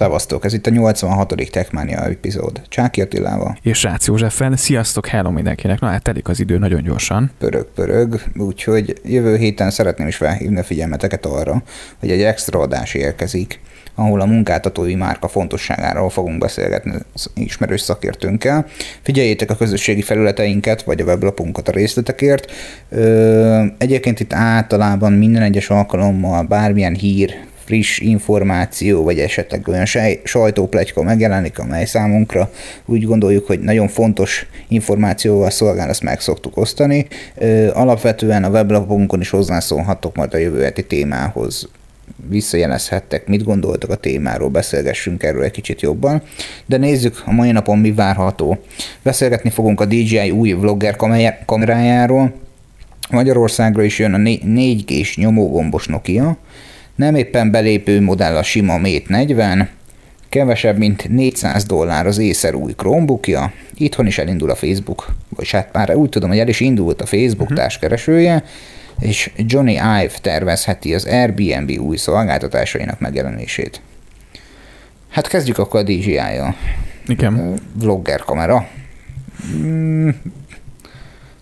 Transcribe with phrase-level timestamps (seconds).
[0.00, 1.34] Szevasztok, ez itt a 86.
[1.50, 2.62] Techmania epizód.
[2.68, 3.58] Csáki Attilával.
[3.62, 4.56] És Rácz Józseffel.
[4.56, 5.80] Sziasztok, hello mindenkinek.
[5.80, 7.30] Na hát telik az idő nagyon gyorsan.
[7.38, 8.20] Pörög, pörög.
[8.36, 11.62] Úgyhogy jövő héten szeretném is felhívni a figyelmeteket arra,
[12.00, 13.60] hogy egy extra adás érkezik,
[13.94, 16.92] ahol a munkáltatói márka fontosságáról fogunk beszélgetni
[17.34, 18.66] ismerős szakértőnkkel.
[19.02, 22.52] Figyeljétek a közösségi felületeinket, vagy a weblapunkat a részletekért.
[22.88, 29.86] Ö, egyébként itt általában minden egyes alkalommal bármilyen hír, friss információ, vagy esetleg olyan
[30.24, 32.50] sajtóplegyka megjelenik, amely számunkra
[32.84, 37.06] úgy gondoljuk, hogy nagyon fontos információval szolgál, ezt meg szoktuk osztani.
[37.72, 41.68] Alapvetően a weblapunkon is hozzászólhatok majd a jövő heti témához
[42.28, 46.22] visszajelezhettek, mit gondoltak a témáról, beszélgessünk erről egy kicsit jobban.
[46.66, 48.58] De nézzük a mai napon mi várható.
[49.02, 50.96] Beszélgetni fogunk a DJI új vlogger
[51.46, 52.32] kamerájáról,
[53.10, 56.36] Magyarországra is jön a 4G-s nyomógombos Nokia,
[56.98, 59.68] nem éppen belépő modell a sima Mate 40,
[60.28, 65.72] kevesebb, mint 400 dollár az észer új Chromebookja, itthon is elindul a Facebook, vagy hát
[65.72, 67.56] már úgy tudom, hogy el is indult a Facebook uh-huh.
[67.56, 68.44] társkeresője,
[69.00, 73.80] és Johnny Ive tervezheti az Airbnb új szolgáltatásainak megjelenését.
[75.08, 76.56] Hát kezdjük akkor a DJI-jal.
[77.06, 77.54] Igen.
[77.72, 78.68] Vlogger kamera.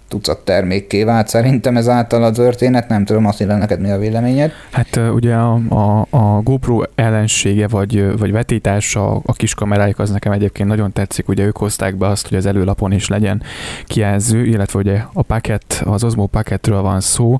[0.09, 1.29] Tucat termékké vált.
[1.29, 4.53] Szerintem ezáltal a történet, nem tudom, azt írja neked mi a véleményed.
[4.71, 10.33] Hát ugye a, a, a GoPro ellensége vagy, vagy vetítása a kis kameráik az nekem
[10.33, 13.43] egyébként nagyon tetszik, ugye ők hozták be azt, hogy az előlapon is legyen
[13.84, 17.39] kijelző, illetve ugye a paket, az Osmo paketről van szó,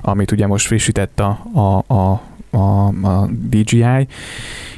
[0.00, 2.20] amit ugye most frissített a, a, a
[2.54, 4.06] a, a DJI,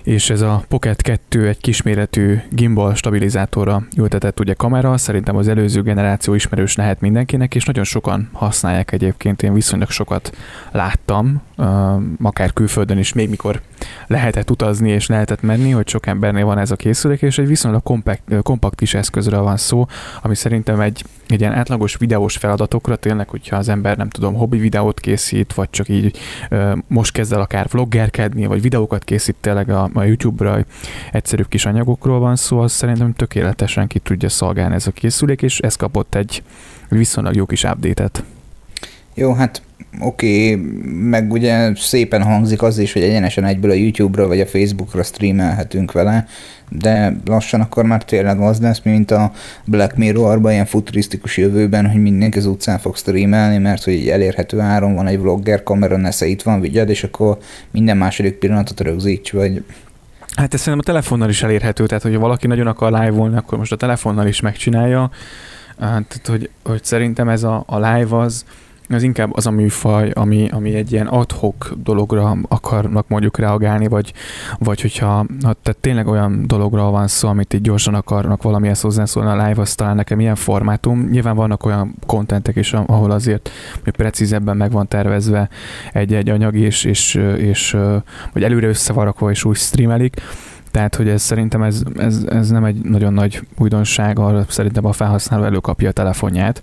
[0.07, 5.83] és ez a Pocket 2 egy kisméretű gimbal stabilizátorra ültetett ugye kamera, szerintem az előző
[5.83, 10.37] generáció ismerős lehet mindenkinek, és nagyon sokan használják egyébként, én viszonylag sokat
[10.71, 11.43] láttam,
[12.23, 13.61] akár külföldön is, még mikor
[14.07, 17.83] lehetett utazni és lehetett menni, hogy sok embernél van ez a készülék, és egy viszonylag
[17.83, 19.87] kompakt, kompakt kis eszközről van szó,
[20.23, 24.59] ami szerintem egy, egy ilyen átlagos videós feladatokra, tényleg, hogyha az ember nem tudom, hobbi
[24.59, 26.19] videót készít, vagy csak így
[26.86, 30.64] most kezd el akár vloggerkedni, vagy videókat készít tényleg a, a YouTube-ra,
[31.12, 35.58] egyszerűbb kis anyagokról van szó, az szerintem tökéletesen ki tudja szolgálni ez a készülék, és
[35.61, 36.42] ez kapott egy
[36.89, 38.24] viszonylag jó kis update-et.
[39.14, 39.62] Jó, hát
[40.01, 44.46] oké, okay, meg ugye szépen hangzik az is, hogy egyenesen egyből a YouTube-ra vagy a
[44.46, 46.27] Facebook-ra streamelhetünk vele,
[46.70, 49.33] de lassan akkor már tényleg az lesz, mint a
[49.64, 54.95] Black Mirror-ban, ilyen futurisztikus jövőben, hogy mindenki az utcán fog streamelni, mert hogy elérhető áron
[54.95, 57.39] van egy vlogger kamera, nesze itt van, vigyed, és akkor
[57.70, 59.64] minden második pillanatot rögzíts, vagy
[60.36, 63.73] Hát ez szerintem a telefonnal is elérhető, tehát hogyha valaki nagyon akar live-olni, akkor most
[63.73, 65.11] a telefonnal is megcsinálja.
[65.79, 68.45] Tehát, hogy, hogy szerintem ez a, a live az,
[68.89, 74.13] az inkább az a műfaj, ami, ami egy ilyen adhok dologra akarnak mondjuk reagálni, vagy,
[74.58, 79.30] vagy hogyha ha, tehát tényleg olyan dologra van szó, amit így gyorsan akarnak valamihez hozzászólni
[79.30, 81.08] a live, az talán nekem ilyen formátum.
[81.11, 83.51] Nyilván vannak olyan kontentek is, ahol azért
[83.85, 85.48] hogy precízebben meg van tervezve
[85.92, 87.77] egy-egy anyag, és, és, és
[88.33, 90.20] vagy előre összevarakva és úgy streamelik,
[90.70, 94.92] tehát, hogy ez szerintem ez, ez, ez nem egy nagyon nagy újdonság, arra szerintem a
[94.92, 96.63] felhasználó előkapja a telefonját.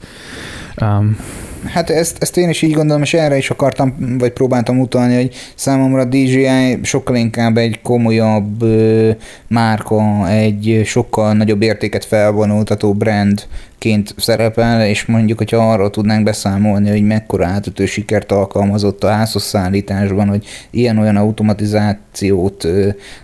[0.81, 1.17] Um,
[1.65, 5.35] Hát ezt, ezt én is így gondolom, és erre is akartam, vagy próbáltam utalni, hogy
[5.55, 9.11] számomra a DJI sokkal inkább egy komolyabb ö,
[9.47, 13.47] márka, egy sokkal nagyobb értéket felvonultató brand
[13.83, 19.43] ként szerepel, és mondjuk, hogyha arról tudnánk beszámolni, hogy mekkora átütő sikert alkalmazott a házhoz
[19.43, 22.67] szállításban, hogy ilyen-olyan automatizációt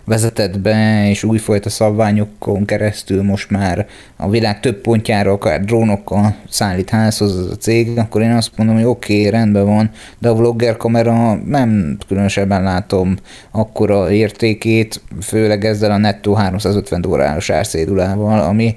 [0.06, 6.90] vezetett be, és újfajta szabványokon keresztül most már a világ több pontjára akár drónokkal szállít
[6.90, 10.36] házhoz az a cég, akkor én azt mondom, hogy oké, okay, rendben van, de a
[10.36, 13.16] vlogger kamera nem különösebben látom
[13.52, 18.76] akkora értékét, főleg ezzel a nettó 350 dolláros árszédulával, ami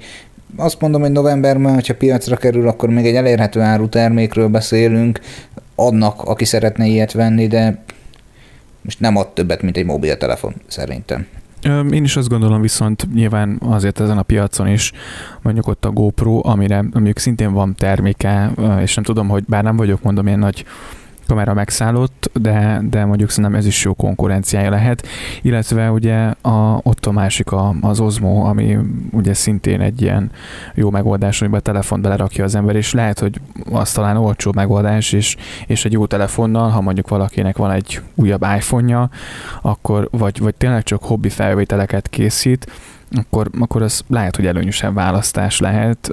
[0.55, 5.19] azt mondom, hogy novemberben, hogyha piacra kerül, akkor még egy elérhető áru termékről beszélünk,
[5.75, 7.83] annak, aki szeretne ilyet venni, de
[8.81, 11.27] most nem ad többet, mint egy mobiltelefon, szerintem.
[11.91, 14.91] Én is azt gondolom, viszont nyilván azért ezen a piacon is
[15.41, 18.51] mondjuk ott a GoPro, amire mondjuk szintén van terméke,
[18.81, 20.65] és nem tudom, hogy bár nem vagyok mondom ilyen nagy
[21.27, 25.07] kamera megszállott, de, de mondjuk szerintem ez is jó konkurenciája lehet.
[25.41, 28.77] Illetve ugye a, ott a másik a, az Osmo, ami
[29.11, 30.31] ugye szintén egy ilyen
[30.73, 33.41] jó megoldás, amiben a telefon belerakja az ember, és lehet, hogy
[33.71, 35.35] az talán olcsó megoldás, és,
[35.67, 39.09] és egy jó telefonnal, ha mondjuk valakinek van egy újabb iPhone-ja,
[39.61, 42.71] akkor vagy, vagy tényleg csak hobbi felvételeket készít,
[43.13, 46.09] akkor, akkor az lehet, hogy előnyösebb választás lehet.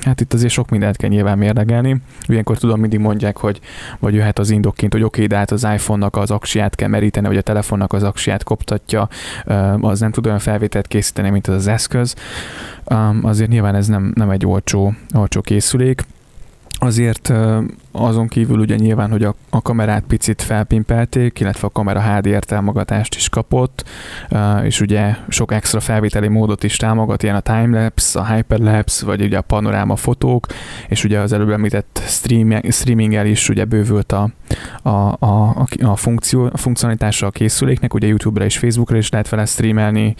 [0.00, 1.96] Hát itt azért sok mindent kell nyilván mérlegelni.
[2.26, 3.60] Ilyenkor tudom, mindig mondják, hogy
[3.98, 7.26] vagy jöhet az indokként, hogy oké, okay, de hát az iPhone-nak az aksiát kell meríteni,
[7.26, 9.08] vagy a telefonnak az aksiát koptatja,
[9.80, 12.14] az nem tud olyan felvételt készíteni, mint az az eszköz.
[13.22, 16.04] Azért nyilván ez nem, nem egy olcsó, olcsó készülék.
[16.78, 17.32] Azért
[17.96, 23.14] azon kívül ugye nyilván, hogy a, a kamerát picit felpimpelték, illetve a kamera HDR támogatást
[23.14, 23.84] is kapott,
[24.62, 29.38] és ugye sok extra felvételi módot is támogat, ilyen a timelapse, a hyperlapse, vagy ugye
[29.38, 30.46] a panoráma fotók,
[30.88, 34.30] és ugye az előbb említett streaming, streaminggel is ugye bővült a,
[34.82, 34.88] a,
[35.18, 40.14] a, a, funkció, a funkcionalitása a készüléknek, ugye YouTube-ra és Facebookra is lehet vele streamelni,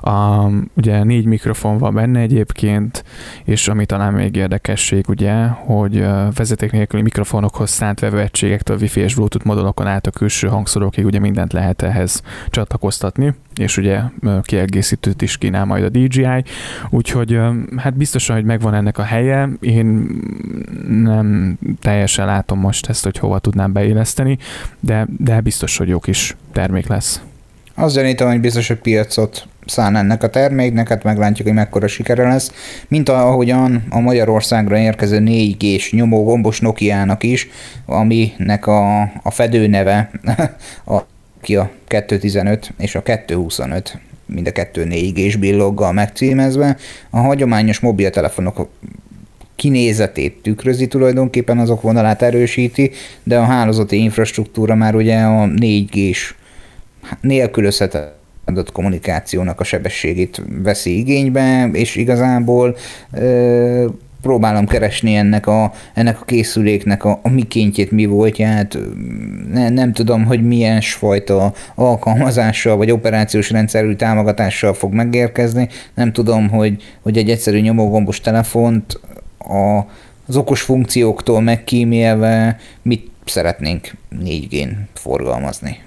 [0.00, 3.04] a, ugye négy mikrofon van benne egyébként,
[3.44, 6.04] és ami talán még érdekesség, ugye, hogy
[6.34, 11.18] vezeték nélküli mikrofon mikrofonokhoz szánt vevőegységektől Wi-Fi és Bluetooth modulokon át a külső hangszorokig ugye
[11.18, 14.00] mindent lehet ehhez csatlakoztatni, és ugye
[14.42, 16.44] kiegészítőt is kínál majd a DJI,
[16.90, 17.38] úgyhogy
[17.76, 19.86] hát biztosan, hogy megvan ennek a helye, én
[20.88, 24.38] nem teljesen látom most ezt, hogy hova tudnám beilleszteni,
[24.80, 27.22] de, de biztos, hogy jó kis termék lesz.
[27.80, 32.28] Az gyanítom, hogy biztos, hogy piacot szán ennek a terméknek, hát meglátjuk, hogy mekkora sikere
[32.28, 32.52] lesz,
[32.88, 37.48] mint ahogyan a Magyarországra érkező 4G-s nyomógombos Nokia-nak is,
[37.86, 40.10] aminek a, a fedőneve
[40.86, 41.00] a
[41.40, 46.76] Nokia 215 és a 225 mind a kettő 4G-s billoggal megcímezve.
[47.10, 48.68] A hagyományos mobiltelefonok
[49.56, 52.90] kinézetét tükrözi tulajdonképpen, azok vonalát erősíti,
[53.22, 56.34] de a hálózati infrastruktúra már ugye a 4G-s
[57.20, 62.76] nélkülözhetetlen adott kommunikációnak a sebességét veszi igénybe, és igazából
[63.12, 63.86] ö,
[64.22, 68.78] próbálom keresni ennek a, ennek a készüléknek a, a mikéntjét, mi voltját,
[69.52, 76.48] ne, nem tudom, hogy milyen fajta alkalmazással vagy operációs rendszerű támogatással fog megérkezni, nem tudom,
[76.48, 79.00] hogy, hogy egy egyszerű nyomógombos telefont
[79.38, 79.78] a,
[80.26, 83.90] az okos funkcióktól megkímélve mit szeretnénk
[84.24, 85.78] 4G-n forgalmazni.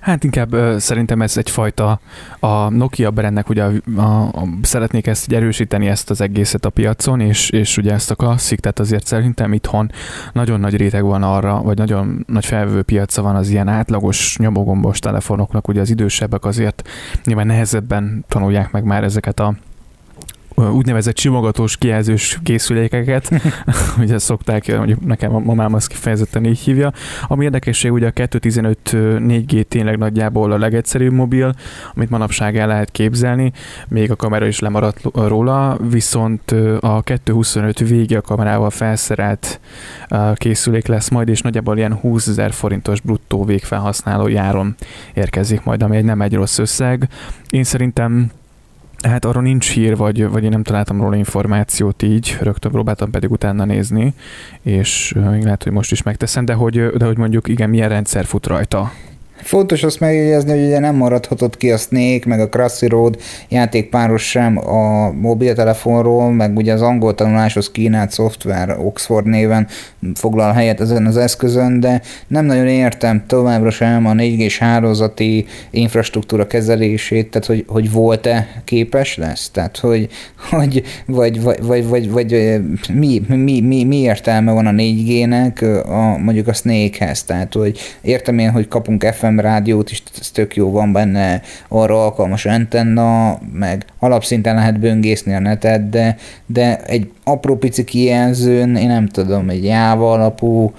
[0.00, 2.00] Hát inkább ö, szerintem ez egyfajta
[2.40, 7.20] a Nokia brandnek ugye a, a, a, szeretnék ezt erősíteni ezt az egészet a piacon,
[7.20, 9.90] és, és ugye ezt a klasszik, tehát azért szerintem itthon
[10.32, 14.98] nagyon nagy réteg van arra, vagy nagyon nagy felvő piaca van az ilyen átlagos nyomogombos
[14.98, 16.88] telefonoknak, ugye az idősebbek azért
[17.24, 19.54] nyilván nehezebben tanulják meg már ezeket a
[20.58, 23.30] úgynevezett simogatós kijelzős készülékeket,
[24.02, 26.92] ugye szokták, mondjuk nekem a mamám azt kifejezetten így hívja.
[27.26, 31.54] Ami érdekesség, ugye a 215 4G tényleg nagyjából a legegyszerűbb mobil,
[31.94, 33.52] amit manapság el lehet képzelni,
[33.88, 36.50] még a kamera is lemaradt róla, viszont
[36.80, 39.60] a 225 vége a kamerával felszerelt
[40.34, 44.74] készülék lesz majd, és nagyjából ilyen 20 ezer forintos bruttó végfelhasználó járon
[45.14, 47.08] érkezik majd, ami egy nem egy rossz összeg.
[47.50, 48.30] Én szerintem
[49.02, 53.30] Hát arról nincs hír, vagy, vagy én nem találtam róla információt így, rögtön próbáltam pedig
[53.30, 54.14] utána nézni,
[54.62, 58.24] és még lehet, hogy most is megteszem, de hogy, de hogy mondjuk igen, milyen rendszer
[58.24, 58.92] fut rajta.
[59.42, 63.18] Fontos azt megjegyezni, hogy ugye nem maradhatott ki a Snake, meg a Crossy Road
[63.48, 69.66] játékpáros sem a mobiltelefonról, meg ugye az angol tanuláshoz kínált szoftver Oxford néven
[70.14, 75.46] foglal helyet ezen az eszközön, de nem nagyon értem továbbra sem a 4 g hálózati
[75.70, 80.08] infrastruktúra kezelését, tehát hogy, hogy volt-e képes lesz, tehát hogy,
[80.50, 82.60] hogy vagy, vagy, vagy, vagy, vagy
[82.92, 88.38] mi, mi, mi, mi értelme van a 4G-nek a, mondjuk a Snake-hez, tehát hogy értem
[88.38, 93.84] én, hogy kapunk FM rádiót is, ez tök jó, van benne arra alkalmas antenna, meg
[93.98, 96.16] alapszinten lehet böngészni a netet, de,
[96.46, 100.72] de egy apró pici kijelzőn, én nem tudom, egy jáva alapú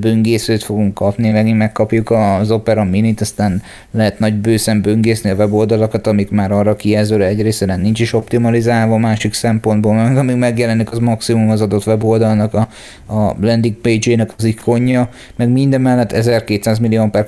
[0.00, 6.06] böngészőt fogunk kapni, megint megkapjuk az Opera Minit, aztán lehet nagy bőszen böngészni a weboldalakat,
[6.06, 11.50] amik már arra kijelzőre egyrészt nincs is optimalizálva, másik szempontból, meg amíg megjelenik az maximum
[11.50, 12.68] az adott weboldalnak a,
[13.14, 17.24] a landing page-ének az ikonja, meg minden mellett 1200 millió per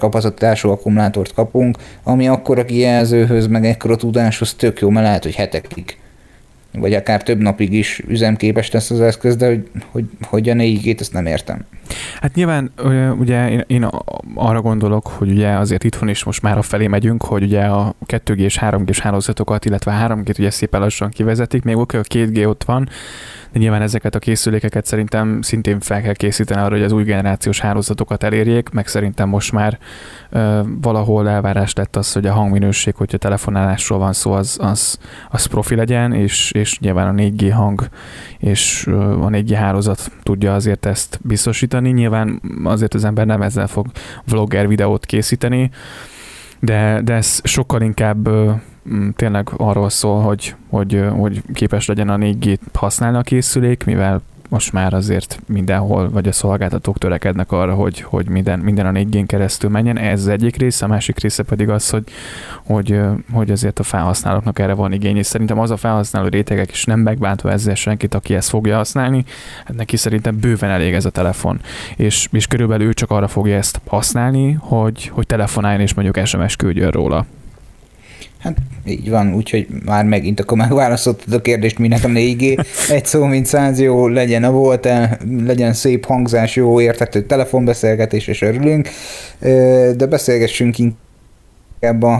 [0.52, 5.34] kapacitású akkumulátort kapunk, ami akkor a kijelzőhöz, meg ekkora tudáshoz tök jó, mert lehet, hogy
[5.34, 5.96] hetekig
[6.72, 10.94] vagy akár több napig is üzemképes lesz az eszköz, de hogy, hogy, hogy a 4
[10.98, 11.64] ezt nem értem.
[12.20, 12.72] Hát nyilván
[13.18, 13.88] ugye én, én
[14.34, 17.94] arra gondolok, hogy ugye azért itthon is most már a felé megyünk, hogy ugye a
[18.06, 22.48] 2G és 3G-s hálózatokat, illetve a 3G-t ugye szépen lassan kivezetik, még oké, a 2G
[22.48, 22.88] ott van,
[23.52, 27.60] de nyilván ezeket a készülékeket szerintem szintén fel kell készíteni arra, hogy az új generációs
[27.60, 29.78] hálózatokat elérjék, meg szerintem most már
[30.30, 34.98] ö, valahol elvárás lett az, hogy a hangminőség, hogyha telefonálásról van szó, az, az,
[35.30, 37.88] az profi legyen, és, és nyilván a 4G hang
[38.38, 38.86] és
[39.20, 41.90] a 4G hálózat tudja azért ezt biztosítani.
[41.90, 43.86] Nyilván azért az ember nem ezzel fog
[44.24, 45.70] vlogger videót készíteni,
[46.60, 48.28] de, de ez sokkal inkább
[49.16, 54.72] tényleg arról szól, hogy, hogy, hogy képes legyen a 4G-t használni a készülék, mivel most
[54.72, 59.70] már azért mindenhol, vagy a szolgáltatók törekednek arra, hogy, hogy minden, minden a 4 keresztül
[59.70, 59.98] menjen.
[59.98, 62.04] Ez az egyik része, a másik része pedig az, hogy,
[62.64, 63.00] hogy,
[63.32, 67.00] hogy azért a felhasználóknak erre van igény, és szerintem az a felhasználó rétegek is nem
[67.00, 69.24] megbántva ezzel senkit, aki ezt fogja használni,
[69.64, 71.60] hát neki szerintem bőven elég ez a telefon.
[71.96, 76.56] És, és körülbelül ő csak arra fogja ezt használni, hogy, hogy telefonáljon és mondjuk SMS
[76.56, 77.26] küldjön róla.
[78.42, 82.64] Hát így van, úgyhogy már megint akkor megválasztottad a kérdést, minek a 4G.
[82.90, 88.26] Egy szó, mint száz jó, legyen a volt -e, legyen szép hangzás, jó értető telefonbeszélgetés,
[88.26, 88.88] és örülünk.
[89.96, 92.14] De beszélgessünk inkább a,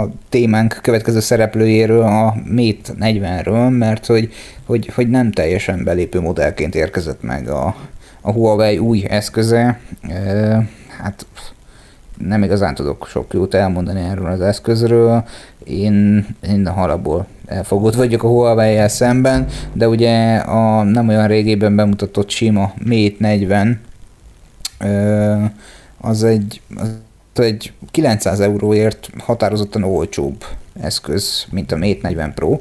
[0.00, 4.32] a témánk következő szereplőjéről, a Mate 40-ről, mert hogy,
[4.66, 7.76] hogy, hogy nem teljesen belépő modellként érkezett meg a,
[8.20, 9.80] a Huawei új eszköze.
[11.02, 11.26] Hát
[12.18, 15.24] nem igazán tudok sok jót elmondani erről az eszközről.
[15.64, 21.76] Én, én a halabból elfogott vagyok a huawei szemben, de ugye a nem olyan régében
[21.76, 23.80] bemutatott sima Mate 40
[26.00, 26.90] az egy, az
[27.34, 30.44] egy 900 euróért határozottan olcsóbb
[30.80, 32.58] eszköz, mint a Mate 40 Pro.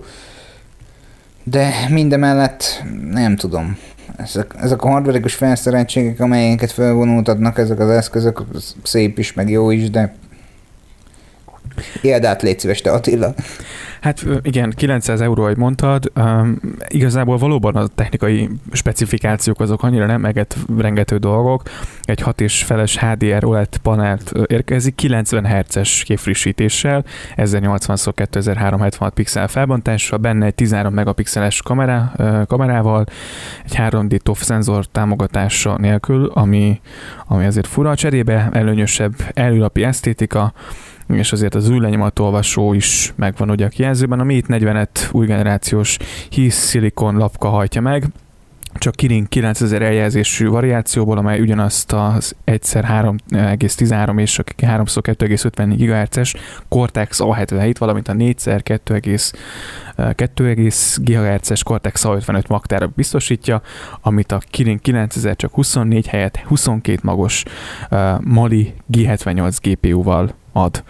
[1.44, 3.78] De mindemellett nem tudom,
[4.18, 8.44] ezek, ezek a hardverekus felszereltségek, amelyeket felvonultatnak ezek az eszközök,
[8.84, 10.16] szép is, meg jó is, de
[12.02, 13.34] Éld át, légy szíves, te Attila.
[14.02, 16.12] Hát igen, 900 euró, ahogy mondtad.
[16.16, 21.64] Um, igazából valóban a technikai specifikációk azok annyira nem eget rengető dolgok.
[22.02, 30.46] Egy 6 és feles HDR OLED panelt érkezik 90 Hz-es képfrissítéssel, 1080x2376 pixel felbontással, benne
[30.46, 32.12] egy 13 megapixeles kamera,
[32.48, 33.06] kamerával,
[33.66, 36.82] egy 3D TOF szenzor támogatása nélkül, ami,
[37.28, 37.96] ami azért fura.
[37.96, 40.54] Cserébe előnyösebb előlapi esztétika,
[41.18, 44.20] és azért az új lenyomatolvasó is megvan ugye a kijelzőben.
[44.20, 45.98] A Mate 40-et új generációs
[46.30, 48.06] hisz szilikon lapka hajtja meg,
[48.74, 56.36] csak Kirin 9000 eljelzésű variációból, amely ugyanazt az egyszer 3,13 és a 3x2,54 GHz-es
[56.70, 59.34] Cortex A77, valamint a 4x
[59.98, 63.62] 2,2 GHz-es Cortex A55 magtára biztosítja,
[64.02, 67.44] amit a Kirin 9000 csak 24 helyett 22 magos
[67.92, 70.84] uh, Mali G78 GPU-val ad.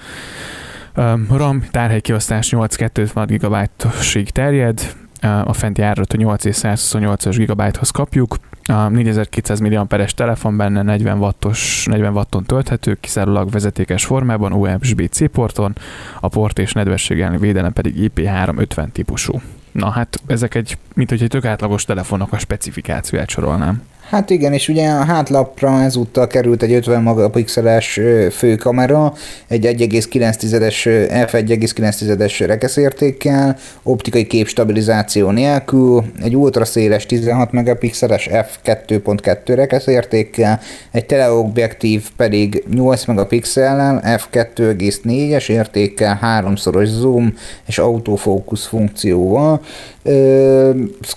[1.30, 8.38] RAM tárhely kiosztás 8-256 GB-osig terjed, a fenti árat a 8 és 128 GB-hoz kapjuk,
[8.64, 15.76] a 4200 mAh-es telefon benne 40 wattos, 40 watton tölthető, kizárólag vezetékes formában, USB-C porton,
[16.20, 19.42] a port és nedvesség elleni védelem pedig IP350 típusú.
[19.72, 23.82] Na hát ezek egy, mint hogy egy tök átlagos telefonok a specifikációját sorolnám.
[24.12, 28.00] Hát igen, és ugye a hátlapra ezúttal került egy 50 megapixeles
[28.32, 29.14] főkamera,
[29.48, 40.60] egy 1,9-es f1,9-es rekeszértékkel, optikai képstabilizáció nélkül, egy ultraszéles 16 megapixeles f2.2 rekeszértékkel,
[40.92, 47.34] egy teleobjektív pedig 8 megapixellel, f2,4-es értékkel, háromszoros zoom
[47.66, 49.62] és autofókusz funkcióval.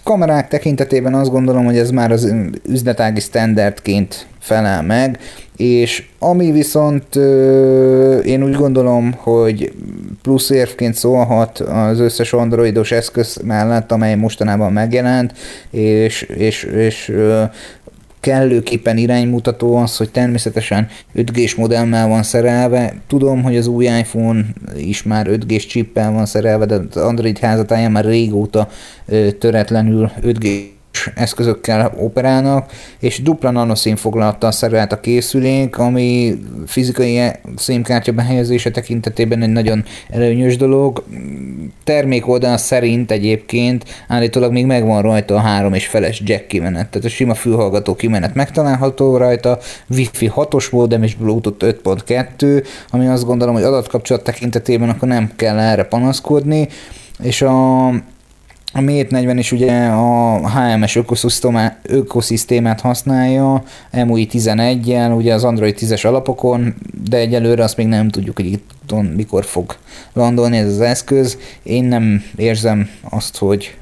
[0.02, 2.34] Kamerák tekintetében azt gondolom, hogy ez már az
[2.68, 5.18] üzletági standardként felel meg,
[5.56, 7.16] és ami viszont
[8.24, 9.72] én úgy gondolom, hogy
[10.22, 15.32] plusz érvként szólhat az összes androidos eszköz mellett, amely mostanában megjelent,
[15.70, 17.12] és, és, és
[18.24, 22.94] kellőképpen iránymutató az, hogy természetesen 5G-s modellmel van szerelve.
[23.06, 24.44] Tudom, hogy az új iPhone
[24.76, 28.68] is már 5G-s chippel van szerelve, de az Android házatáján már régóta
[29.38, 30.72] töretlenül 5G
[31.14, 37.20] eszközökkel operálnak, és dupla nanoszín foglalattal szerelt a készülék, ami fizikai
[37.56, 41.04] színkártya behelyezése tekintetében egy nagyon előnyös dolog.
[41.84, 47.06] Termék oldal szerint egyébként állítólag még megvan rajta a három és feles jack kimenet, tehát
[47.06, 49.58] a sima fülhallgató kimenet megtalálható rajta,
[49.88, 55.58] Wi-Fi 6-os módem és Bluetooth 5.2, ami azt gondolom, hogy adatkapcsolat tekintetében akkor nem kell
[55.58, 56.68] erre panaszkodni,
[57.22, 57.88] és a
[58.76, 60.98] a Mate 40 is ugye a HMS
[61.82, 63.62] ökoszisztémát használja,
[63.92, 66.74] MUI 11-jel, ugye az Android 10-es alapokon,
[67.08, 68.70] de egyelőre azt még nem tudjuk, hogy itt
[69.16, 69.76] mikor fog
[70.12, 71.38] landolni ez az eszköz.
[71.62, 73.74] Én nem érzem azt, hogy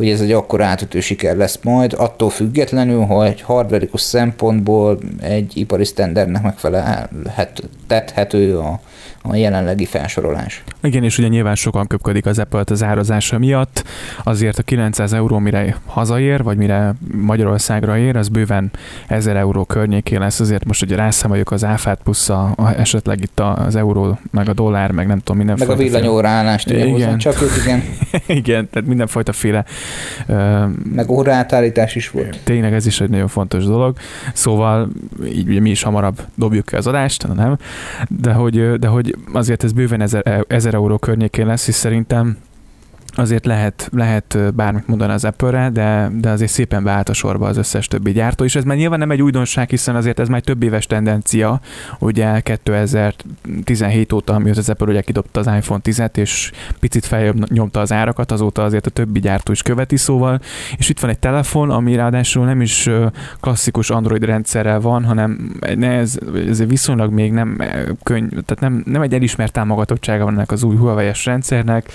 [0.00, 5.84] hogy ez egy akkor átütő siker lesz majd, attól függetlenül, hogy hardverikus szempontból egy ipari
[5.84, 8.80] sztendernek megfelelhető a,
[9.22, 10.62] a jelenlegi felsorolás.
[10.82, 13.84] Igen, és ugye nyilván sokan köpködik az apple az árazása miatt,
[14.22, 18.70] azért a 900 euró mire hazaér, vagy mire Magyarországra ér, az bőven
[19.06, 23.40] 1000 euró környékén lesz, azért most ugye rászámoljuk az áfát plusz a, a, esetleg itt
[23.40, 25.70] az euró, meg a dollár, meg nem tudom, mindenféle.
[25.70, 27.18] Meg a villanyóraállást, ugye igen.
[27.18, 27.82] csak ők, igen.
[28.40, 29.64] igen, tehát mindenfajta féle.
[30.28, 30.62] Uh,
[30.94, 32.38] meg óraátállítás is volt.
[32.44, 33.96] Tényleg ez is egy nagyon fontos dolog.
[34.32, 34.88] Szóval
[35.24, 37.56] így ugye mi is hamarabb dobjuk ki az adást, nem?
[38.08, 42.36] De hogy, de hogy azért ez bőven 1000, 1000 euró környékén lesz, és szerintem
[43.20, 47.56] azért lehet, lehet bármit mondani az Apple-re, de, de azért szépen beállt a sorba az
[47.56, 50.62] összes többi gyártó, és ez már nyilván nem egy újdonság, hiszen azért ez már több
[50.62, 51.60] éves tendencia,
[51.98, 57.80] ugye 2017 óta, amióta az Apple ugye kidobta az iPhone 10-et, és picit feljebb nyomta
[57.80, 60.40] az árakat, azóta azért a többi gyártó is követi, szóval,
[60.76, 62.88] és itt van egy telefon, ami ráadásul nem is
[63.40, 67.62] klasszikus Android rendszerrel van, hanem ez, ez viszonylag még nem
[68.02, 71.92] könny, tehát nem, nem egy elismert támogatottsága van ennek az új Huawei-es rendszernek,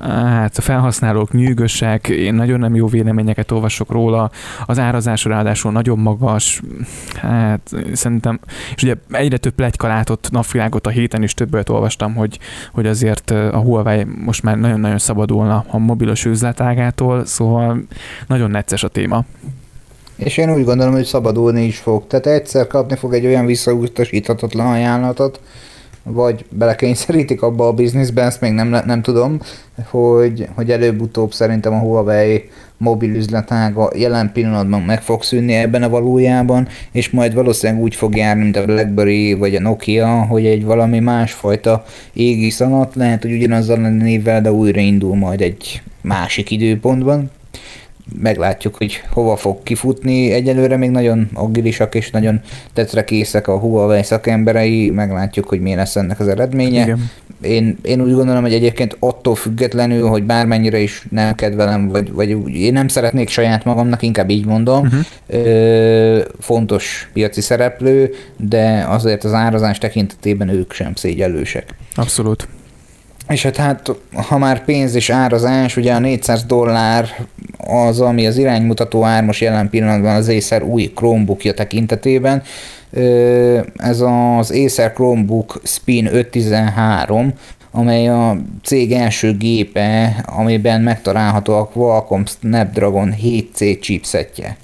[0.00, 4.30] hát a felhasználók nyűgösek, én nagyon nem jó véleményeket olvasok róla,
[4.66, 6.62] az árazás ráadásul nagyon magas,
[7.14, 8.40] hát szerintem,
[8.74, 12.38] és ugye egyre több plegyka látott napvilágot a héten is többet olvastam, hogy,
[12.72, 17.82] hogy azért a Huawei most már nagyon-nagyon szabadulna a mobilos üzletágától, szóval
[18.26, 19.24] nagyon necces a téma.
[20.16, 22.06] És én úgy gondolom, hogy szabadulni is fog.
[22.06, 25.40] Tehát egyszer kapni fog egy olyan visszautasíthatatlan ajánlatot,
[26.02, 29.40] vagy belekényszerítik abba a bizniszbe, ezt még nem, nem tudom,
[29.90, 35.88] hogy, hogy előbb-utóbb szerintem a Huawei mobil üzletága jelen pillanatban meg fog szűnni ebben a
[35.88, 40.64] valójában, és majd valószínűleg úgy fog járni, mint a BlackBerry vagy a Nokia, hogy egy
[40.64, 46.50] valami másfajta égi alatt lehet, hogy ugyanazzal a névvel, de újra indul majd egy másik
[46.50, 47.30] időpontban
[48.22, 50.32] meglátjuk, hogy hova fog kifutni.
[50.32, 52.40] Egyelőre még nagyon agilisak és nagyon
[52.72, 56.82] tetrekészek a Huawei szakemberei, meglátjuk, hogy milyen lesz ennek az eredménye.
[56.82, 57.10] Igen.
[57.42, 62.54] Én, én úgy gondolom, hogy egyébként attól függetlenül, hogy bármennyire is nem kedvelem, vagy, vagy
[62.54, 65.00] én nem szeretnék saját magamnak, inkább így mondom, uh-huh.
[65.26, 71.74] ö, fontos piaci szereplő, de azért az árazás tekintetében ők sem szégyellősek.
[71.94, 72.48] Abszolút.
[73.28, 78.38] És hát, hát ha már pénz és árazás, ugye a 400 dollár az, ami az
[78.38, 82.42] iránymutató ár most jelen pillanatban az Acer új Chromebookja tekintetében.
[83.76, 87.32] Ez az Acer Chromebook Spin 513,
[87.70, 94.56] amely a cég első gépe, amiben megtalálható a Qualcomm Snapdragon 7C chipsetje.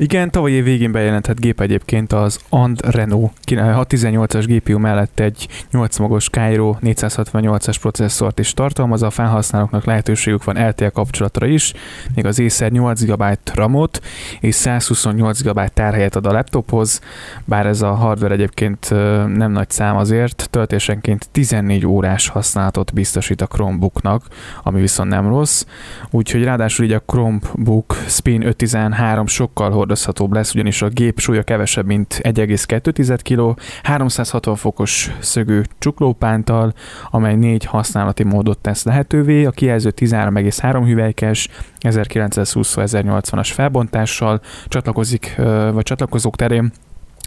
[0.00, 5.98] Igen, tavaly év végén bejelentett gép egyébként az And Renault 618-as GPU mellett egy 8
[5.98, 11.72] magos Cairo 468-as processzort is tartalmaz, a felhasználóknak lehetőségük van LTE kapcsolatra is,
[12.14, 14.00] még az Acer 8 GB RAM-ot
[14.40, 17.00] és 128 GB tárhelyet ad a laptophoz,
[17.44, 18.90] bár ez a hardware egyébként
[19.36, 24.26] nem nagy szám azért, töltésenként 14 órás használatot biztosít a Chromebooknak,
[24.62, 25.64] ami viszont nem rossz,
[26.10, 31.86] úgyhogy ráadásul így a Chromebook Spin 513 sokkal hordozhatóbb lesz, ugyanis a gép súlya kevesebb,
[31.86, 36.74] mint 1,2 kg, 360 fokos szögű csuklópántal,
[37.10, 41.48] amely négy használati módot tesz lehetővé, a kijelző 13,3 hüvelykes,
[41.80, 45.34] 1920-1080-as felbontással csatlakozik,
[45.72, 46.72] vagy csatlakozók terén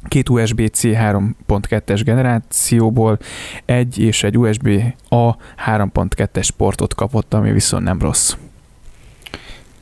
[0.07, 3.17] két USB-C 3.2-es generációból
[3.65, 5.35] egy és egy USB-A
[5.67, 8.35] 3.2-es portot kapott, ami viszont nem rossz.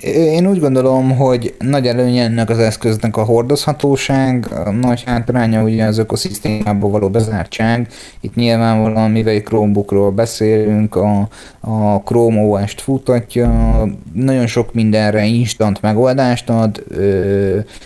[0.04, 5.86] Én úgy gondolom, hogy nagy előnye ennek az eszköznek a hordozhatóság, a nagy hátránya ugye
[5.86, 7.88] az ökoszisztémából való bezártság.
[8.22, 11.28] Itt nyilvánvalóan, mivel Chromebookról beszélünk, a,
[11.60, 13.84] a Chrome OS-t futatja,
[14.14, 16.84] nagyon sok mindenre instant megoldást ad,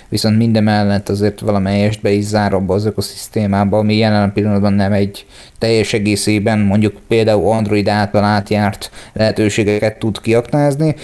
[0.10, 5.26] viszont mindemellett azért valamelyest be is zár abba az ökoszisztémába, ami jelen pillanatban nem egy
[5.64, 10.96] teljes egészében mondjuk például Android által átjárt lehetőségeket tud kiaknázni.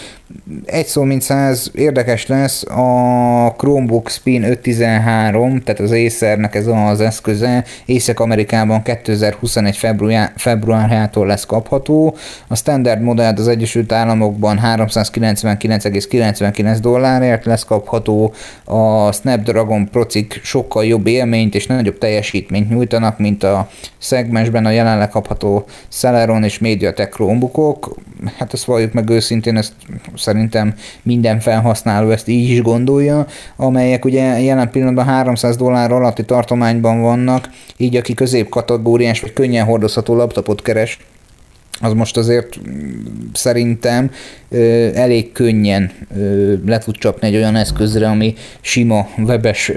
[0.65, 7.01] Egy szó mint száz érdekes lesz a Chromebook Spin 513, tehát az Acernek ez az
[7.01, 12.15] eszköze Észak-Amerikában 2021 február, februárjától lesz kapható.
[12.47, 18.33] A standard modellt az Egyesült Államokban 399,99 dollárért lesz kapható,
[18.65, 24.69] a Snapdragon procik sokkal jobb élményt és nagyobb teljesítményt nyújtanak, mint a szegmens segmentesben a
[24.69, 27.95] jelenleg kapható Celeron és MediaTek Chromebookok,
[28.37, 29.73] hát ezt valljuk meg őszintén, ezt
[30.15, 37.01] szerintem minden felhasználó ezt így is gondolja, amelyek ugye jelen pillanatban 300 dollár alatti tartományban
[37.01, 40.99] vannak, így aki középkategóriás vagy könnyen hordozható laptopot keres,
[41.81, 42.59] az most azért
[43.33, 44.11] szerintem
[44.93, 45.91] elég könnyen
[46.65, 49.71] le tud csapni egy olyan eszközre, ami sima webes,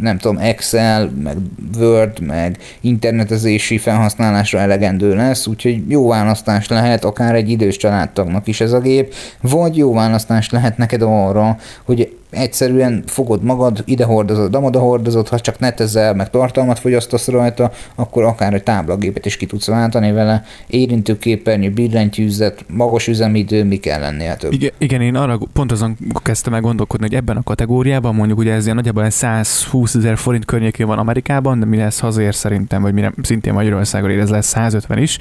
[0.00, 1.36] nem tudom, Excel, meg
[1.78, 8.60] Word, meg internetezési felhasználásra elegendő lesz, úgyhogy jó választás lehet akár egy idős családtagnak is
[8.60, 14.54] ez a gép, vagy jó választás lehet neked arra, hogy egyszerűen fogod magad, ide hordozod,
[14.54, 19.46] amoda hordozod, ha csak netezel, meg tartalmat fogyasztasz rajta, akkor akár egy táblagépet is ki
[19.46, 24.52] tudsz váltani vele, érintőképernyő, billentyűzet, magas üzemidő, mi kell lennie több.
[24.52, 28.52] Igen, igen, én arra pont azon kezdtem el gondolkodni, hogy ebben a kategóriában mondjuk ugye
[28.52, 32.92] ez ilyen nagyjából 120 ezer forint környékén van Amerikában, de mi lesz hazér szerintem, vagy
[32.92, 35.18] mire szintén Magyarországon ér, ez lesz 150 is.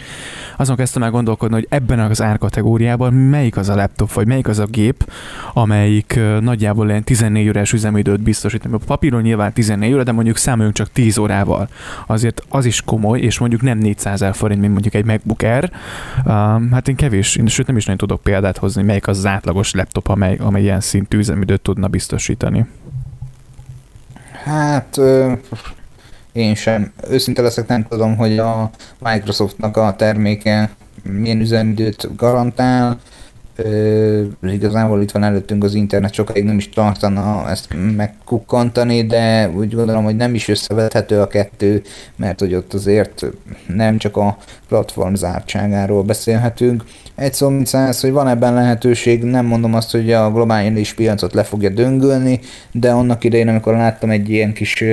[0.58, 4.60] Azon kezdtem el gondolkodni, hogy ebben az árkategóriában melyik az a laptop, vagy melyik az
[4.60, 5.12] a gép,
[5.54, 8.66] amelyik nagyjából ilyen 14 órás üzemidőt biztosít.
[8.72, 11.70] A papíron nyilván 14 óra, de mondjuk számoljunk csak 10 órával.
[12.08, 15.72] Azért az is komoly, és mondjuk nem 400 ezer forint, mint mondjuk egy MacBook Air.
[16.18, 16.34] Uh,
[16.72, 19.74] hát én kevés, én sőt nem is nagyon tudok példát hozni, melyik az, az átlagos
[19.74, 22.66] laptop, amely, amely ilyen szintű üzemidőt tudna biztosítani.
[24.44, 25.00] Hát
[26.32, 26.92] én sem.
[27.10, 30.70] Őszinte leszek, nem tudom, hogy a Microsoftnak a terméke
[31.04, 33.00] milyen üzemidőt garantál.
[34.44, 40.04] Igazából itt van előttünk az internet, sokáig nem is tartana ezt megkukkantani, de úgy gondolom,
[40.04, 41.82] hogy nem is összevethető a kettő,
[42.16, 43.26] mert hogy ott azért
[43.68, 46.84] nem csak a platform zártságáról beszélhetünk.
[47.22, 51.34] Egy szó, mint száz, hogy van ebben lehetőség, nem mondom azt, hogy a globális piacot
[51.34, 52.40] le fogja döngölni,
[52.72, 54.84] de annak idején, amikor láttam egy ilyen kis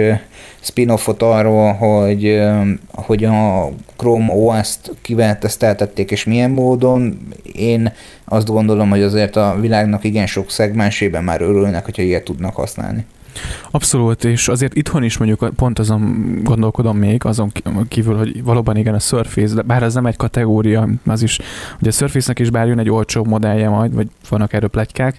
[0.60, 2.40] spin-offot arról, hogy,
[2.92, 5.38] hogy a Chrome OS-t kivel
[5.94, 7.18] és milyen módon,
[7.52, 7.92] én
[8.24, 13.04] azt gondolom, hogy azért a világnak igen sok szegmensében már örülnek, hogyha ilyet tudnak használni.
[13.70, 17.52] Abszolút, és azért itthon is mondjuk pont azon gondolkodom még, azon
[17.88, 21.38] kívül, hogy valóban igen a Surface, bár ez nem egy kategória, az is,
[21.80, 25.18] ugye a Surface-nek is bár jön egy olcsó modellje majd, vagy vannak erről plegykák,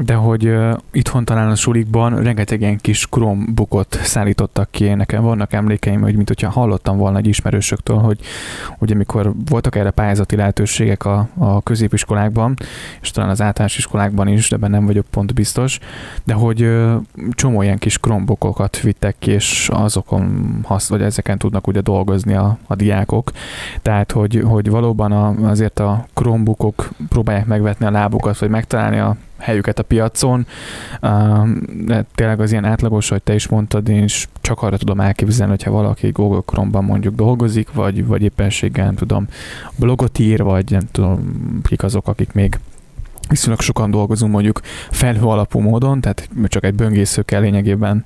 [0.00, 5.52] de hogy uh, itthon talán a sulikban rengeteg ilyen kis Chromebookot szállítottak ki, nekem vannak
[5.52, 8.20] emlékeim, hogy mint hogyha hallottam volna egy ismerősöktől, hogy
[8.78, 12.54] ugye amikor voltak erre pályázati lehetőségek a, a középiskolákban,
[13.00, 15.78] és talán az általános iskolákban is, de nem vagyok pont biztos,
[16.24, 16.92] de hogy uh,
[17.30, 22.58] csomó ilyen kis Chromebookokat vittek ki, és azokon hasz, vagy ezeken tudnak ugye dolgozni a,
[22.66, 23.30] a diákok.
[23.82, 29.16] Tehát, hogy, hogy valóban a, azért a Chromebookok próbálják megvetni a lábukat, vagy megtalálni a
[29.42, 30.46] helyüket a piacon.
[31.84, 35.52] De tényleg az ilyen átlagos, hogy te is mondtad, én is csak arra tudom elképzelni,
[35.52, 39.26] hogyha valaki Google Chrome-ban mondjuk dolgozik, vagy, vagy éppenséggel nem tudom,
[39.76, 41.20] blogot ír, vagy nem tudom,
[41.62, 42.58] kik azok, akik még
[43.28, 48.04] viszonylag sokan dolgozunk mondjuk felhő alapú módon, tehát csak egy böngésző kell lényegében